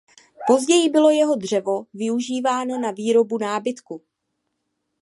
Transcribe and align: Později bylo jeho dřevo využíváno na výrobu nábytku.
Později 0.47 0.89
bylo 0.89 1.09
jeho 1.09 1.35
dřevo 1.35 1.83
využíváno 1.93 2.77
na 2.79 2.91
výrobu 2.91 3.37
nábytku. 3.37 4.01